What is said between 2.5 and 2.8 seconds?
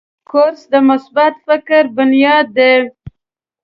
دی.